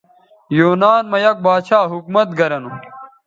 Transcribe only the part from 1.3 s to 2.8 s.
باچھا حکومت گرہ نو